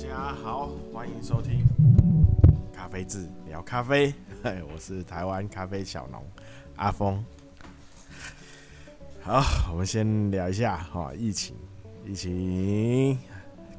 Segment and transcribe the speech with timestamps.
[0.00, 1.62] 家好，欢迎收听
[2.72, 4.14] 咖啡志聊咖啡。
[4.42, 6.24] 我是台湾咖啡小农
[6.76, 7.22] 阿峰。
[9.20, 11.54] 好，我们先聊一下哈，疫情，
[12.06, 13.18] 疫情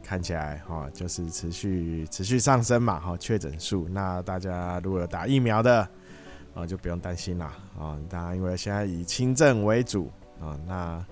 [0.04, 3.90] 看起来哈就是持续持续上升嘛哈，确诊数。
[3.90, 5.90] 那大家如果有打疫苗的
[6.54, 7.98] 啊，就不用担心啦啊。
[8.08, 10.56] 当然，因为现在以轻症为主啊。
[10.68, 11.04] 那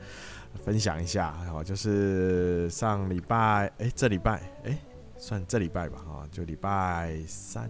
[0.64, 4.78] 分享一下哈，就是上礼拜哎，这礼拜哎。
[5.22, 7.70] 算这礼拜吧，哈，就礼拜三，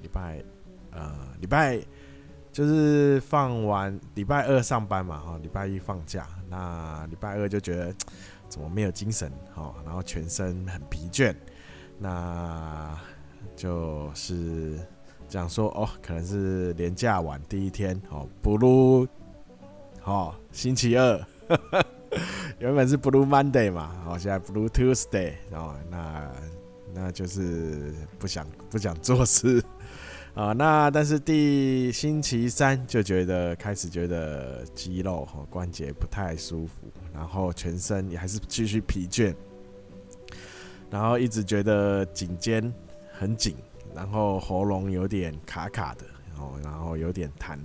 [0.00, 0.42] 礼拜
[0.90, 1.78] 呃，礼拜
[2.50, 7.94] 就是放完礼拜二上班嘛，哈，礼拜一放假，那礼拜二就觉得
[8.48, 11.34] 怎么没有精神，哈，然后全身很疲倦，
[11.98, 12.98] 那
[13.54, 14.80] 就是
[15.28, 19.06] 讲说哦，可能是连假晚第一天，哦，Blue，
[20.04, 21.22] 哦，星期二，
[22.58, 26.32] 原本是 Blue Monday 嘛，哦，现在 Blue Tuesday，哦，那。
[27.00, 29.62] 那就是不想不想做事
[30.34, 30.52] 啊。
[30.52, 36.72] 那但是第星期三就觉得开始觉得肌肉和关节不太舒服，
[37.14, 39.32] 然后全身也还是继续疲倦，
[40.90, 42.72] 然后一直觉得颈肩
[43.12, 43.54] 很紧，
[43.94, 46.04] 然后喉咙有点卡卡的，
[46.38, 47.58] 哦，然后有点痰，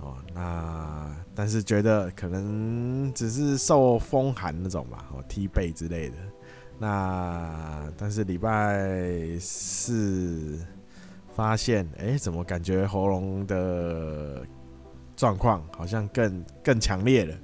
[0.00, 6.16] 哦，那但是觉得可能只是受风寒那种吧，哦，踢背之类的。
[6.82, 10.58] 那但是礼拜四
[11.36, 14.40] 发现，哎、怎么感觉喉咙的
[15.14, 17.36] 状况好像更更强烈了？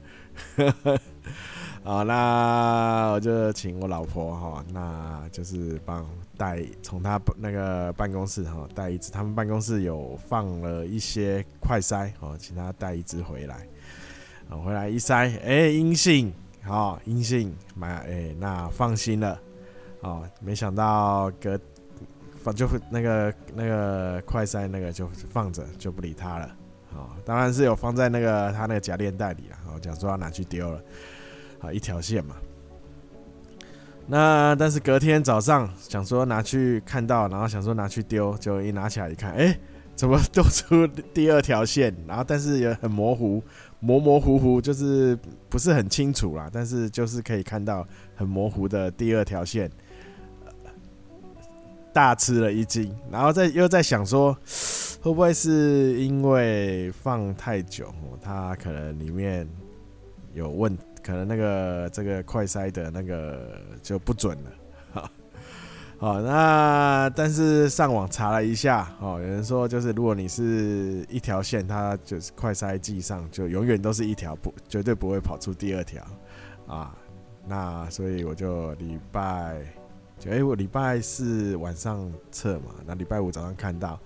[1.84, 6.04] 啊，那我就请我老婆哈，那就是帮
[6.38, 13.68] 带从她那个办公室哈带一支，他们办公室有放了一些快筛哦，请她带一支回来，
[14.48, 16.32] 啊，回来一筛，哎、阴性。
[16.67, 19.41] 好，阴性，买哎，那放心了。
[20.00, 21.59] 哦，没想到隔
[22.43, 26.56] 放就那个那个快塞那个就放着就不理他了。
[26.94, 29.56] 哦，当然是有放在那个他那个夹链袋里了。
[29.69, 30.81] 哦，讲说要拿去丢了。
[31.60, 32.34] 好，一条线嘛。
[34.09, 39.59] 那但是隔天早上想说拿去看到，然后想说拿去丢，就一拿起来一看，哎，
[39.96, 41.92] 怎么多出第二条线？
[42.06, 43.42] 然后但是也很模糊。
[43.78, 45.16] 模模糊糊，就是
[45.50, 47.86] 不是很清楚啦，但是就是可以看到
[48.16, 49.70] 很模糊的第二条线，
[51.92, 54.32] 大吃了一惊，然后再又在想说，
[55.02, 59.46] 会不会是因为放太久，它可能里面
[60.32, 64.50] 有问，可能那个这个快筛的那个就不准了。
[65.98, 76.04] 好，那但是上网查了一下，哦，有人说就是如果你是一条线，它就是快筛剂上就永远都是一条，不绝对不会跑出第二条，
[76.66, 76.94] 啊，
[77.48, 79.56] 那所以我就礼拜，
[80.18, 83.98] 就哎我礼拜四晚上测嘛，那礼拜五早上看到，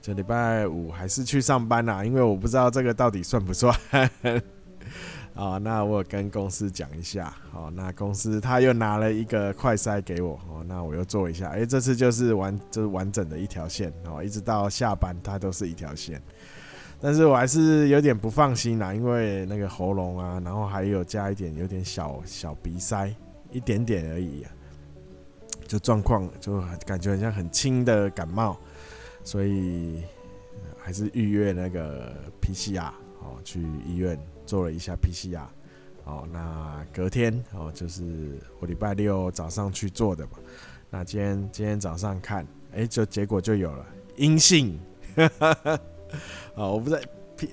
[0.00, 3.78] 就礼拜五还是去上班啦，因为我不知道这个到底算不算。
[5.34, 16.22] 啊，那我跟公司讲一下，好，那公司他又拿了一个快筛给我，哦，那我又做一下，哎，这次就是完，就是完整的一条线，哦，一直到下班它都是一条线，
[17.00, 23.12] 但是我还是有点不放心啦，因为那个喉咙啊，然后还有加一点有点小小鼻塞，
[23.50, 24.46] 一点点而已，
[25.66, 28.56] 就状况就感觉好像很轻的感冒，
[29.24, 30.04] 所以
[30.78, 32.86] 还是预约那个 PCR，
[33.18, 34.16] 哦，去医院。
[34.46, 35.46] 做了一下 PCR，
[36.04, 40.32] 哦，那隔天哦，就是我礼拜六早上去做的嘛。
[40.90, 43.84] 那今天今天早上看，哎、就结果就有了
[44.16, 44.78] 阴性，
[46.54, 47.02] 哦，我不在
[47.36, 47.48] P，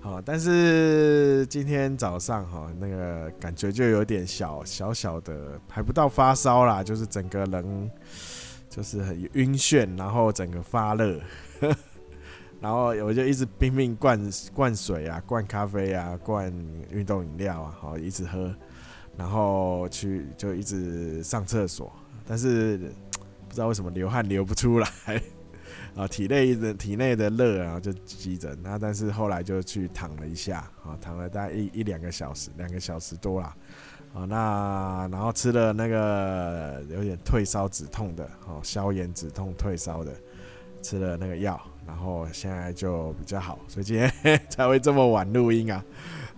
[0.00, 7.90] 好，但是今天早上哈，那个感觉就有点小小小的，还不到发烧啦，就是整个人
[8.68, 11.20] 就是很晕眩，然后整个发热。
[12.62, 16.46] 然后我就一直拼命灌灌水啊，灌咖啡啊，灌
[16.92, 18.54] 运动饮料啊，好一直喝，
[19.16, 21.92] 然后去就一直上厕所，
[22.24, 22.78] 但是
[23.48, 24.88] 不知道为什么流汗流不出来，
[25.96, 33.56] 啊，体内的体内的热啊就积着，那但是后来就去躺了一下，啊，躺了大概一一两个小时，两个小时多啦，
[34.14, 40.12] 啊，那然后吃了那个有点退烧止痛的，哦，消炎止痛退烧的，
[40.80, 41.60] 吃了那个药。
[41.86, 44.10] 然后现在就比较好，所以今天
[44.48, 45.84] 才会这么晚录音啊。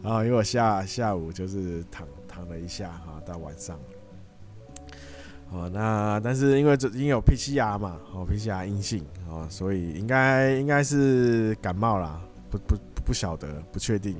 [0.02, 3.78] 然后因为我下下午就是躺躺了一下哈，到晚上。
[5.50, 12.20] 哦，那但是因为这因为有 PCR 嘛，哦 PCR 阴性哦，所以应该应该是感冒啦，
[12.50, 14.16] 不不不晓得，不确定。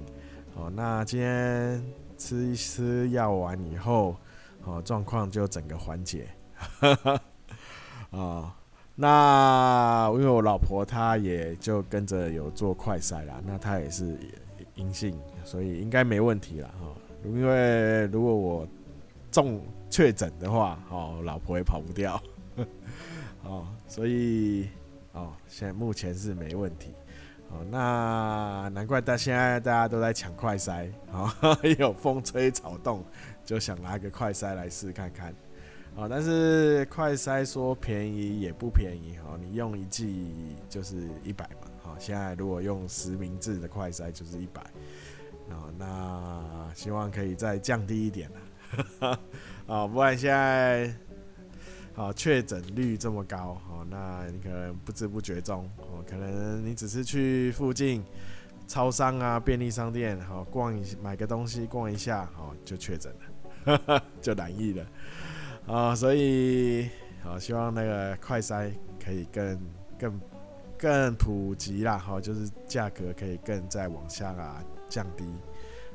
[0.54, 1.82] 哦，那今天
[2.16, 4.16] 吃一吃药完以后，
[4.64, 6.28] 哦状况就整个缓解。
[8.10, 8.52] 哦，
[8.96, 14.16] 那因为我老婆她也就跟着有做快筛啦，那她也是
[14.76, 16.94] 阴性，所以应该没问题了哈。
[17.24, 18.68] 因为如果我
[19.30, 19.60] 中
[19.90, 22.22] 确诊的话，哦，老婆也跑不掉，
[23.42, 24.68] 哦，所以
[25.12, 26.94] 哦，现在目前是没问题。
[27.50, 31.30] 哦，那难怪大现在大家都在抢快筛，哦，
[31.78, 33.04] 有风吹草动，
[33.44, 35.34] 就想拿个快筛来试看看。
[35.96, 44.60] 哦，但是快筛说便宜也不便宜，哦，你用一剂就是一百嘛，好，现在如果用实名制的快筛就是一百，
[45.50, 48.30] 哦，那希望可以再降低一点
[49.00, 49.20] 了，
[49.66, 50.92] 啊， 不然现在。
[51.96, 58.02] 好，确诊率这么高，哦，那你可能不知不觉中，哦，可能你只是去附近
[58.66, 63.14] 超商啊、便利商店，好逛一买个东西，逛一下，好就确诊
[63.64, 64.84] 了， 就染疫了，
[65.66, 66.88] 啊，所以
[67.22, 68.70] 好希望那个快筛
[69.02, 69.60] 可以更
[69.98, 70.20] 更
[70.78, 75.24] 更普及啦，好，就是价格可以更再往下啊降低，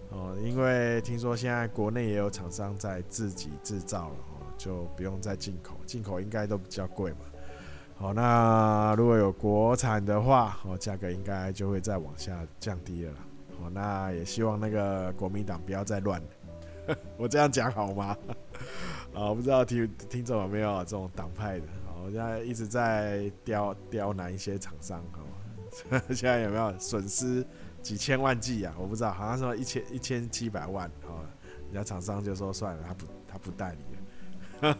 [0.09, 4.15] 哦，因为听说现在国内也有厂商在自己制造了。
[4.15, 7.19] 哦就不用再进口，进口应该都比较贵嘛。
[7.95, 13.13] 好，那如果有国产的话，哦，价格应该就会再往下降低了。
[13.57, 16.21] 好，那也希望那个国民党不要再乱。
[17.15, 18.17] 我这样讲好吗？
[19.13, 21.65] 啊，不知道听听众有没有这种党派的？
[21.87, 27.45] 哦，我现在一直在刁刁难一些厂商，哦， 现在有没有损失
[27.81, 28.73] 几千万计啊？
[28.77, 30.89] 我不知道，好像说一千一千七百万。
[31.07, 31.25] 哦，
[31.71, 34.77] 人家厂商就说算了，他不他不代理了。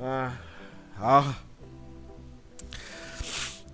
[0.06, 0.40] 啊，
[0.94, 1.24] 好，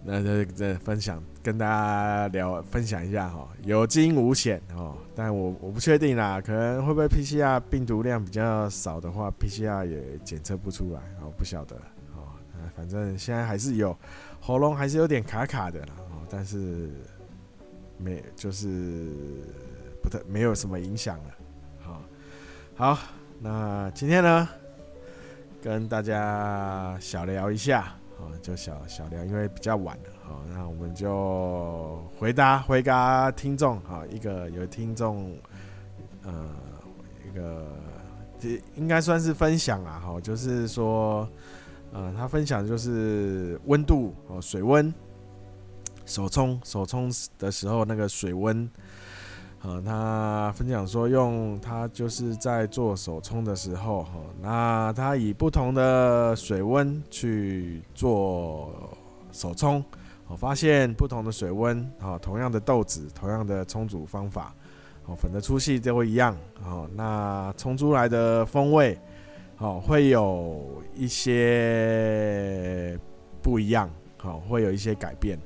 [0.07, 11.75] 那这这分享跟大家聊分享一下哈，有惊无险哦，但我我不确定啦，可能会不会 PCR 病毒量比较少的话，PCR 也检测不出来哦，不晓得
[12.15, 12.29] 哦，
[12.77, 13.97] 反正现在还是有
[14.41, 16.91] 喉咙还是有点卡卡的啦哦，但是
[17.97, 19.09] 没就是
[20.03, 21.35] 不太没有什么影响了，
[21.81, 22.03] 好，
[22.77, 22.99] 好，
[23.41, 24.49] 那今天呢？
[25.63, 35.37] 跟大家小聊一下，啊，就小小聊，因为比较晚了，好，那我们就回答回答听众，好，一个有听众，
[36.23, 36.51] 呃，
[37.25, 37.67] 一个
[38.39, 41.29] 这应该算是分享啊，哈，就是说，
[41.93, 44.93] 呃，他分享就是温度哦，水温，
[46.07, 48.69] 手冲手冲的时候那个水温。
[49.67, 54.11] 呃，他分享说，用他就是在做手冲的时候，哈，
[54.43, 58.71] 那他以不同的水温去做
[59.33, 59.83] 手冲，
[60.29, 64.55] 我发现不同的水温，啊，同样的豆子，同样的冲煮方法，
[65.07, 68.99] 哦，粉的粗细都会一样，哦，那冲出来的风味，
[69.57, 73.01] 哦，会有一些
[73.41, 73.89] 不一样，
[74.19, 75.39] 好，会有一些改变。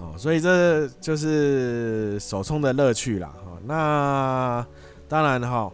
[0.00, 3.28] 哦，所以这就是手冲的乐趣啦。
[3.44, 4.66] 哈，那
[5.08, 5.68] 当然哈，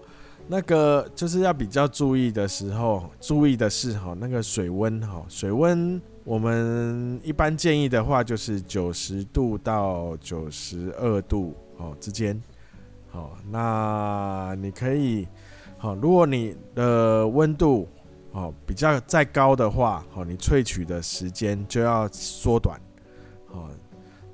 [0.49, 12.43] 那个就是要比较注意的时候，注意的是哈，那个水温哈，水温我们一般建议的话就是九十度到九十二度哦之间。
[13.11, 15.28] 好，那你可以
[15.76, 17.87] 好，如果你的温度
[18.33, 22.81] 哦比较再高的话，好，你萃取的时间就要缩短。
[23.49, 23.69] 好。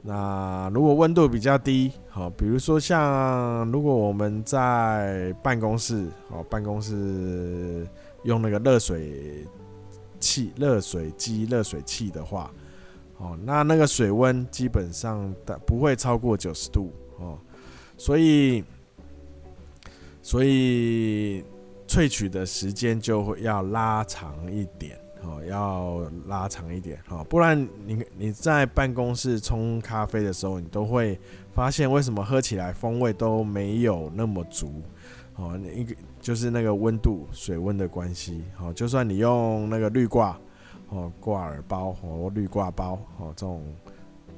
[0.02, 7.86] 那如果温度比较低，好，比如说像如果我们在办公室，哦，办公室
[8.22, 9.46] 用那个热水
[10.18, 12.50] 器、热水机、热水器的话，
[13.18, 17.38] 哦，那那个水温基本上的不会超过九十度，哦，
[17.98, 18.64] 所以，
[20.22, 21.44] 所以
[21.86, 24.98] 萃取的时间就会要拉长一点。
[25.22, 31.18] 哦，要拉长一点，哦，不然你你在办公室冲咖啡的时候，你都会
[31.52, 34.82] 发现为什么喝起来风味都没有那么足，
[35.36, 40.38] 哦，一个就是那个温度水温的关系，哦，就算你用那个滤挂，
[40.88, 43.62] 哦，挂耳包或滤挂包，哦，这种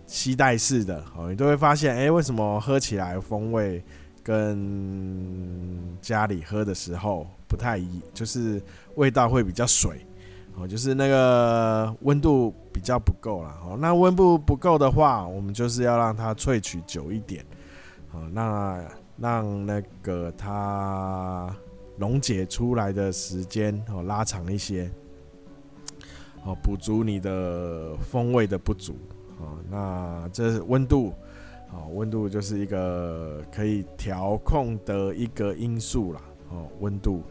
[0.07, 3.81] 携带式的，哦，你都会发现，哎，为什么喝起来风味
[4.23, 8.61] 跟家里喝的时候不太一，就是
[8.97, 10.05] 味道会比较水。
[10.55, 13.49] 哦，就是那个温度比较不够了。
[13.65, 17.45] 哦，那温度不够的话，我们就是要让它萃取久一点。
[18.13, 18.85] 哦，那
[19.17, 21.55] 让那个它
[21.97, 24.91] 溶解出来的时间哦拉长一些。
[26.45, 28.95] 哦，补足你的风味的不足。
[29.39, 31.15] 哦，那这温度，
[31.71, 36.21] 哦，温度就是一个可以调控的一个因素啦。
[36.51, 37.23] 哦，温度。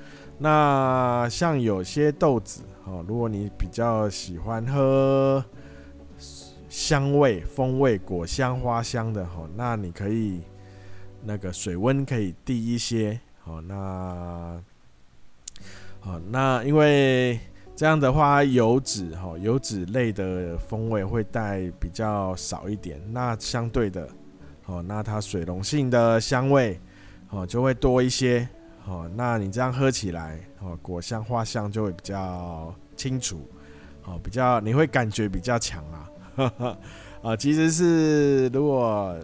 [0.43, 5.45] 那像有些豆子，哦，如果你比较喜欢喝
[6.67, 10.41] 香味、风味、果香、花香的，哦，那你可以
[11.23, 14.59] 那个水温可以低一些，哦，那，
[15.99, 17.39] 好，那因为
[17.75, 24.09] 这样的话，油脂，哈，油脂类的风味会带比较少一点，那相对的，
[24.65, 26.79] 哦，那它水溶性的香味，
[27.29, 28.49] 哦，就会多一些。
[28.87, 33.47] 哦，那你这样喝起来，哦，果香花香就会比较清楚，
[34.05, 36.77] 哦，比较你会感觉比较强啊，呵呵，
[37.21, 39.15] 啊，其实是如果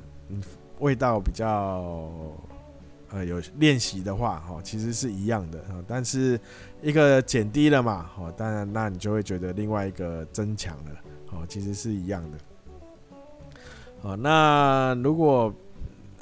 [0.80, 1.84] 味道比较
[3.10, 6.40] 呃有练习的话，哦，其实是一样的，但是
[6.82, 10.92] 一个减低了嘛，哦，当然那你就会觉得另外一个增强了，
[11.32, 12.38] 哦，其实是一样的，
[14.04, 15.54] 哦，那如果。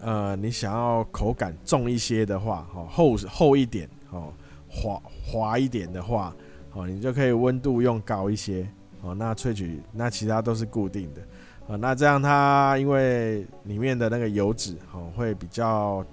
[0.05, 4.31] 呃，你想要口感重一些的话，哦，厚厚一点，哦，
[4.69, 6.31] 滑滑一点的话，
[6.73, 8.69] 哦，你就可以温度用高一些，
[9.01, 11.21] 哦，那萃取那其他都是固定的，
[11.65, 16.05] 哦，那这样它因为里面的那个油脂，哦，会比较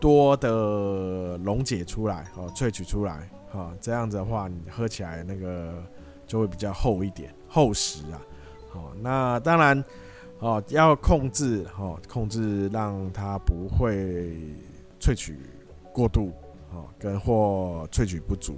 [0.00, 5.84] 多的溶解出来，哦，萃取出来，哦，这样子的话，你喝起来那个
[6.26, 8.16] 就会比较厚一点，厚实啊，
[8.72, 9.84] 哦，那当然。
[10.38, 14.36] 哦，要控制哦，控制让它不会
[15.00, 15.38] 萃取
[15.92, 16.30] 过度
[16.72, 18.56] 哦，跟或萃取不足。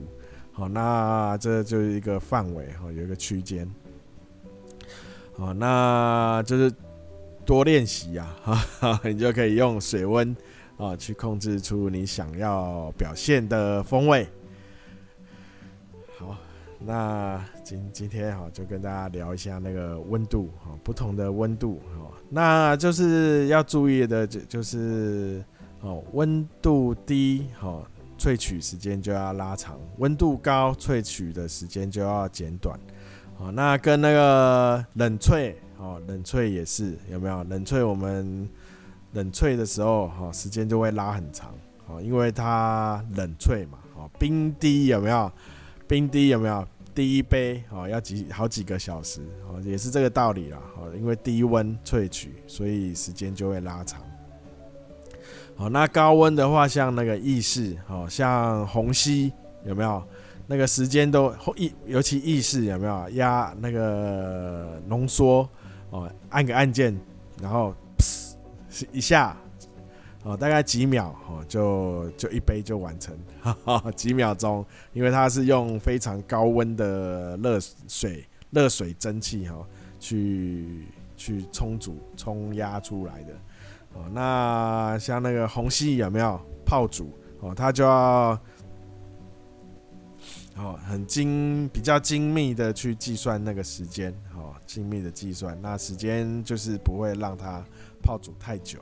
[0.53, 3.71] 好，那这就是一个范围哈，有一个区间。
[5.37, 6.73] 好，那就是
[7.47, 10.37] 多练习呀，哈， 你就可以用水温
[10.79, 14.27] 啊去控制出你想要表现的风味。
[16.19, 16.37] 好。
[16.81, 25.45] 那今今天哈就跟大家聊一下那个温度哈，不同的温度哈，那就是要注意的就就是
[25.81, 27.83] 哦，温度低哈，
[28.17, 32.79] 萃取时间就要拉长；温度高，萃取的时间就要减短。
[33.39, 37.43] 哦，那跟那个冷萃哦，冷萃也是有没有？
[37.45, 38.49] 冷萃我们
[39.13, 41.53] 冷萃的时候哈，时间就会拉很长
[41.87, 45.31] 哦，因为它冷萃嘛，哦，冰滴有没有？
[45.89, 46.65] 冰滴有没有？
[46.95, 50.59] 第一杯哦，要几好几个小时哦，也是这个道理啦。
[50.77, 54.01] 哦，因为低温萃取，所以时间就会拉长。
[55.57, 59.33] 好，那高温的话，像那个意式，哦，像虹吸
[59.65, 60.03] 有没有？
[60.49, 63.11] 那个时间都意，尤其意式有没有？
[63.11, 65.49] 压那个浓缩
[65.91, 66.99] 哦，按个按键，
[67.41, 68.35] 然后噗
[68.93, 69.37] 一下。
[70.29, 77.59] 哦，大概几秒哦，就就一杯就完成，哈哈，几秒钟，因为它是用非常高温的热
[77.89, 79.67] 水、热水蒸汽哈，
[79.99, 80.85] 去
[81.17, 83.33] 去冲煮、冲压出来的。
[83.95, 87.11] 哦，那像那个虹吸有没有泡煮？
[87.41, 88.39] 哦，它就要
[90.57, 97.65] 哦很精、比较精密的去计算那个时间，哦，精密的计算，那时间就是不会让它
[98.03, 98.79] 泡煮太久。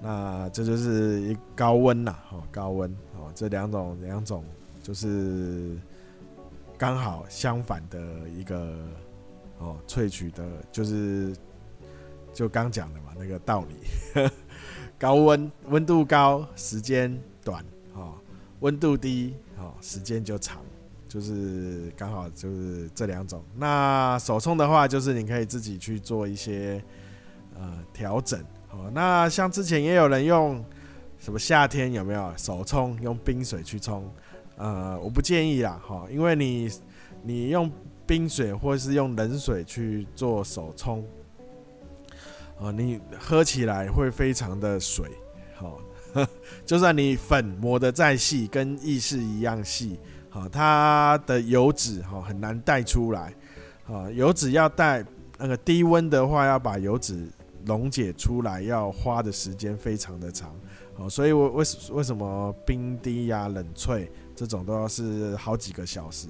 [0.00, 4.44] 那这就是一高温呐，哦，高温哦，这两种两种
[4.82, 5.76] 就是
[6.78, 7.98] 刚好相反的
[8.28, 8.76] 一个
[9.58, 11.34] 哦，萃取的，就是
[12.32, 14.30] 就刚讲的嘛，那个道理。
[14.98, 18.14] 高温温度高，时间短，哦，
[18.60, 20.58] 温度低，哦，时间就长，
[21.08, 23.42] 就是刚好就是这两种。
[23.56, 26.82] 那手冲的话，就是你可以自己去做一些
[27.54, 28.42] 呃调整。
[28.76, 30.62] 哦，那像之前也有人用
[31.18, 34.08] 什么夏天有没有手冲用冰水去冲？
[34.58, 36.70] 呃，我不建议啦，哈，因为你
[37.22, 37.70] 你用
[38.06, 41.02] 冰水或是用冷水去做手冲，
[42.58, 45.08] 哦，你喝起来会非常的水，
[45.56, 45.78] 好，
[46.66, 53.32] 就算你粉磨得再细，跟意式一样细，好，它的油脂哈很难带出来，
[53.86, 55.02] 啊，油脂要带
[55.38, 57.26] 那个低温的话，要把油脂。
[57.66, 60.54] 溶解出来要花的时间非常的长，
[60.96, 66.28] 哦，所以我为为什么冰滴呀、冷萃这种都要是好几个小时，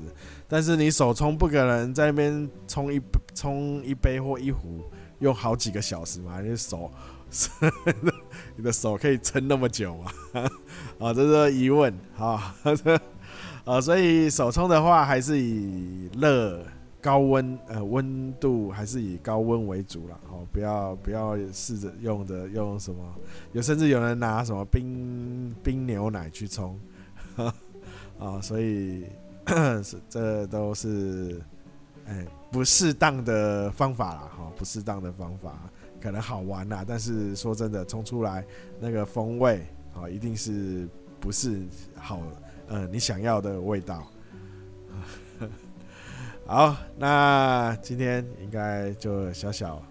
[0.49, 3.01] 但是你手冲不可能在那边冲一
[3.35, 4.83] 冲一杯或一壶
[5.19, 6.91] 用好几个小时嘛，你手
[8.57, 10.11] 你的手可以撑那么久吗？
[10.99, 12.57] 啊， 这是疑问，啊，
[13.65, 16.65] 啊， 所以手冲的话还是以热。
[17.07, 23.15] 高温呃温度还是以高温为主啦，哦，不要不要试着用的用什么，
[23.53, 26.77] 有甚至有人拿什么冰冰牛奶去冲，
[27.37, 27.55] 啊、
[28.19, 29.05] 哦，所以
[30.11, 31.41] 这都是
[32.07, 35.71] 哎、不适当的方法啦，哈、哦，不适当的方法
[36.01, 38.45] 可能好玩啦，但是说真的冲出来
[38.81, 39.61] 那个风味
[39.95, 40.89] 啊、哦，一定是
[41.21, 41.63] 不是
[41.95, 42.21] 好
[42.67, 44.05] 呃你想要的味道。
[46.49, 49.83] 好，那今天应该就小小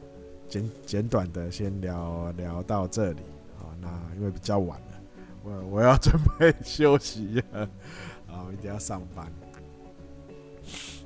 [0.47, 3.19] 简简短的先聊聊到这里。
[3.57, 4.97] 好，那因为比较晚了，
[5.43, 7.67] 我我要准备休息了。
[8.25, 9.27] 好，一定要上班。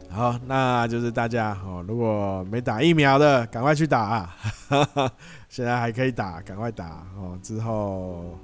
[0.08, 4.36] 好，那就是大家哦，如果没打疫苗的，赶快去打啊！
[5.50, 7.38] 现在还可以打，赶快打哦。
[7.42, 8.38] 之后，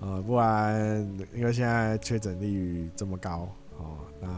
[0.00, 0.74] 呃，不然
[1.34, 3.46] 因为现在确诊率这么高
[3.76, 4.28] 哦，那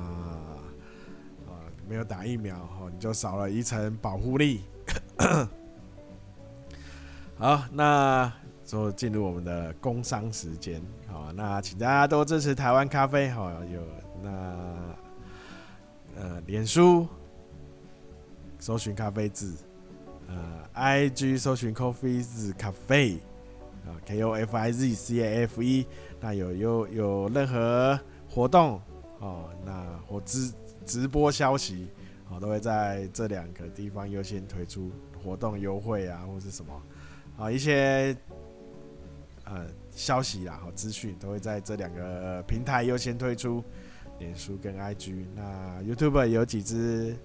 [1.89, 4.63] 没有打疫苗哦，你就少了一层保护力。
[7.39, 8.33] 好，那
[8.65, 10.83] 就进入我们的工商时间。
[11.07, 13.29] 好，那请大家多支持台湾咖啡。
[13.31, 13.83] 好，有
[14.23, 14.31] 那。
[16.21, 17.07] 呃，脸书
[18.59, 19.55] 搜寻咖啡字，
[20.27, 23.21] 呃，IG 搜寻 Coffee 字咖啡，
[23.87, 25.87] 啊，K O F I Z C A F E。
[26.21, 27.97] 那有有有任何
[28.29, 28.81] 活动
[29.21, 30.53] 哦，那或直
[30.89, 31.87] 直播消息，
[32.31, 34.91] 哦，都会在这两个地方优先推出
[35.23, 36.83] 活动优惠啊，或是什么
[37.37, 38.17] 啊一些
[39.45, 43.63] 呃消息啦，好资讯都会在这两个平台优先推出。
[44.19, 47.17] 脸书跟 IG，那 YouTube 有几支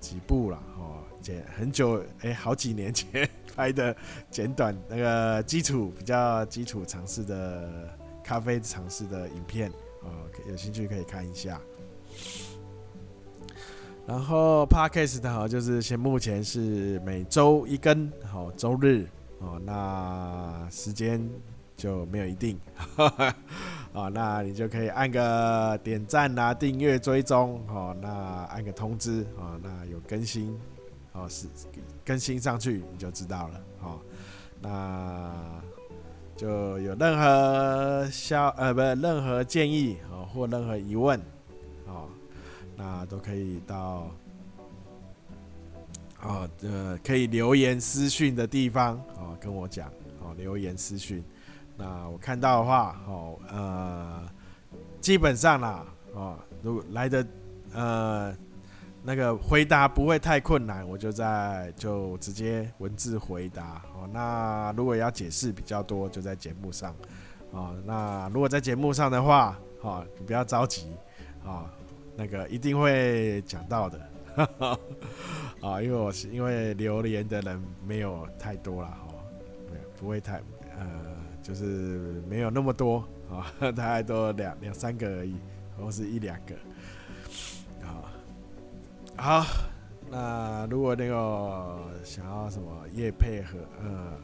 [0.00, 3.94] 几部了哦，剪很久哎、好几年前拍的
[4.30, 10.08] 简短那个基础比较基础尝试的咖啡尝试的影片哦，
[10.48, 11.60] 有兴趣可以看一下。
[14.06, 19.06] 然后 Podcast 哈，就是现目前是每周一更，好周日
[19.40, 21.28] 哦，那时间
[21.76, 22.58] 就没有一定。
[23.92, 28.08] 哦，那你就可以按个点赞啦、订阅、追踪，哦，那
[28.50, 30.56] 按个通知，哦，那有更新，
[31.12, 31.48] 哦，是
[32.04, 33.98] 更新上去你就知道了，哦，
[34.60, 35.32] 那
[36.36, 41.18] 就有任何消呃不任何建议哦或任何疑问，
[42.76, 44.10] 那都可以到，
[46.22, 49.88] 哦呃可以留言私讯的地方，哦跟我讲，
[50.20, 51.24] 哦留言私讯。
[51.78, 54.26] 那我看到的话，哦，呃，
[55.00, 57.26] 基本上啦，哦，如果来的，
[57.74, 58.34] 呃，
[59.02, 63.82] 那个回答不会太困难，我就在就直接文字回答。
[63.94, 66.94] 哦，那如果要解释比较多，就在节目上。
[67.50, 70.86] 哦，那如果在节目上的话，哦，你不要着急，
[71.44, 71.68] 哦，
[72.16, 74.00] 那个一定会讲到的。
[75.62, 79.14] 啊，因为我是因为留言的人没有太多了，哦，
[79.70, 80.42] 没有，不会太，
[80.76, 81.16] 呃。
[81.42, 85.36] 就是没有那么多啊， 大概都两两三个而已，
[85.80, 86.56] 或是一两个。
[87.86, 88.10] 啊，
[89.16, 89.46] 好，
[90.10, 94.18] 那如果那个想要什么业配合呃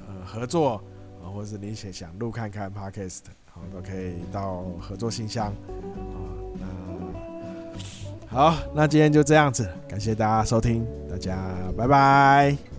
[0.00, 0.82] 呃合作
[1.22, 6.18] 啊，或是你想想录看看 Podcast，好都可以到合作信箱啊。
[8.34, 11.38] 好，那今天就这样子，感谢大家收听，大家
[11.78, 12.73] 拜拜。